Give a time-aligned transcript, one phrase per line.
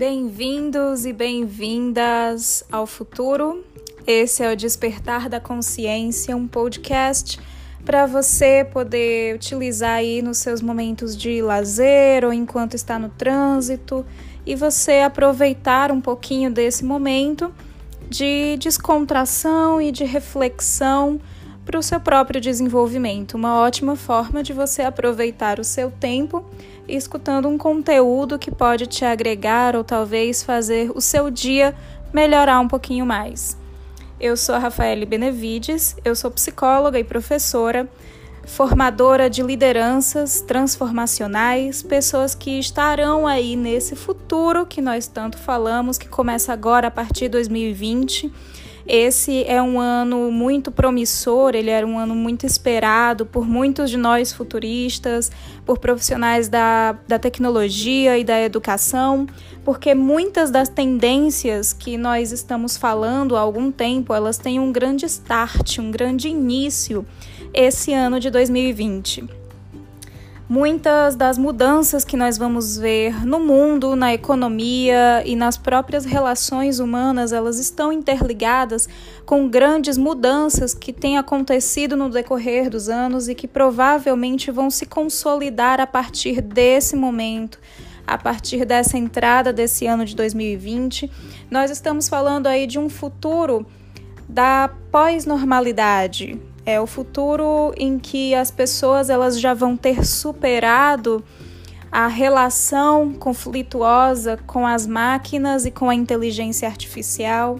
[0.00, 3.62] Bem-vindos e bem-vindas ao futuro.
[4.06, 7.38] Esse é o Despertar da Consciência, um podcast
[7.84, 14.02] para você poder utilizar aí nos seus momentos de lazer ou enquanto está no trânsito
[14.46, 17.52] e você aproveitar um pouquinho desse momento
[18.08, 21.20] de descontração e de reflexão
[21.70, 23.34] para o seu próprio desenvolvimento.
[23.34, 26.44] Uma ótima forma de você aproveitar o seu tempo
[26.88, 31.72] escutando um conteúdo que pode te agregar ou talvez fazer o seu dia
[32.12, 33.56] melhorar um pouquinho mais.
[34.18, 37.88] Eu sou a Rafaele Benevides, eu sou psicóloga e professora,
[38.44, 46.08] formadora de lideranças transformacionais, pessoas que estarão aí nesse futuro que nós tanto falamos, que
[46.08, 48.32] começa agora a partir de 2020
[48.92, 53.96] esse é um ano muito promissor, ele era um ano muito esperado por muitos de
[53.96, 55.30] nós futuristas,
[55.64, 59.28] por profissionais da, da tecnologia e da educação,
[59.64, 65.06] porque muitas das tendências que nós estamos falando há algum tempo, elas têm um grande
[65.06, 67.06] start, um grande início
[67.54, 69.39] esse ano de 2020.
[70.50, 76.80] Muitas das mudanças que nós vamos ver no mundo, na economia e nas próprias relações
[76.80, 78.88] humanas, elas estão interligadas
[79.24, 84.86] com grandes mudanças que têm acontecido no decorrer dos anos e que provavelmente vão se
[84.86, 87.60] consolidar a partir desse momento
[88.04, 91.08] a partir dessa entrada desse ano de 2020.
[91.48, 93.64] Nós estamos falando aí de um futuro
[94.28, 101.24] da pós-normalidade, é o futuro em que as pessoas elas já vão ter superado
[101.90, 107.58] a relação conflituosa com as máquinas e com a inteligência artificial.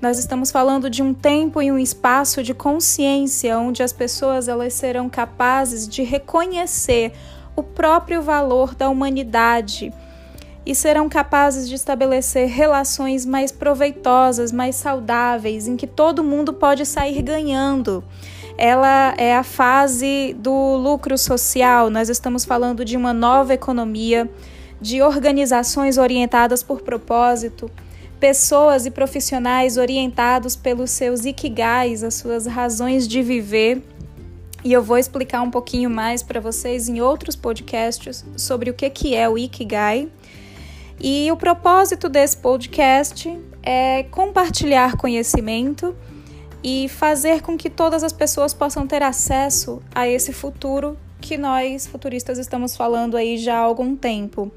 [0.00, 4.74] Nós estamos falando de um tempo e um espaço de consciência onde as pessoas elas
[4.74, 7.12] serão capazes de reconhecer
[7.56, 9.92] o próprio valor da humanidade
[10.64, 16.86] e serão capazes de estabelecer relações mais proveitosas, mais saudáveis, em que todo mundo pode
[16.86, 18.04] sair ganhando
[18.56, 21.90] ela é a fase do lucro social.
[21.90, 24.28] Nós estamos falando de uma nova economia,
[24.80, 27.70] de organizações orientadas por propósito,
[28.18, 33.82] pessoas e profissionais orientados pelos seus ikigais, as suas razões de viver.
[34.64, 38.88] E eu vou explicar um pouquinho mais para vocês em outros podcasts sobre o que,
[38.90, 40.08] que é o Ikigai.
[41.00, 45.92] E o propósito desse podcast é compartilhar conhecimento
[46.62, 51.86] e fazer com que todas as pessoas possam ter acesso a esse futuro que nós
[51.86, 54.50] futuristas estamos falando aí já há algum tempo.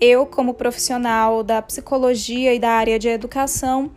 [0.00, 3.90] Eu, como profissional da psicologia e da área de educação,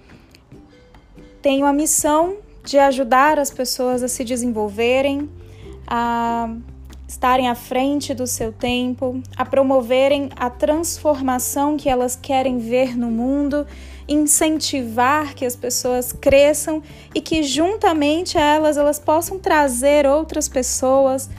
[1.42, 5.30] tenho a missão de ajudar as pessoas a se desenvolverem,
[5.88, 6.56] a
[7.08, 13.12] estarem à frente do seu tempo, a promoverem a transformação que elas querem ver no
[13.12, 13.66] mundo
[14.08, 16.82] incentivar que as pessoas cresçam
[17.14, 21.30] e que juntamente a elas elas possam trazer outras pessoas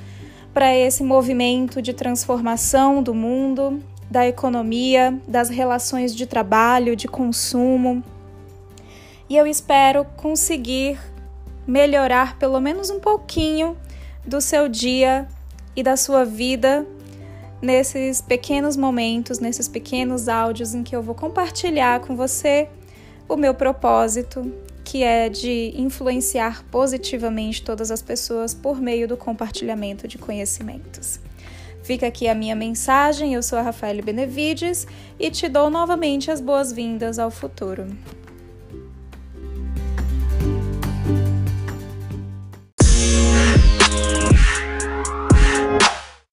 [0.52, 8.02] para esse movimento de transformação do mundo, da economia, das relações de trabalho, de consumo.
[9.28, 10.98] E eu espero conseguir
[11.66, 13.76] melhorar pelo menos um pouquinho
[14.24, 15.28] do seu dia
[15.76, 16.86] e da sua vida
[17.60, 22.68] nesses pequenos momentos, nesses pequenos áudios em que eu vou compartilhar com você
[23.28, 24.52] o meu propósito,
[24.84, 31.18] que é de influenciar positivamente todas as pessoas por meio do compartilhamento de conhecimentos.
[31.82, 34.86] Fica aqui a minha mensagem, eu sou a Rafael Benevides
[35.18, 37.86] e te dou novamente as boas-vindas ao futuro.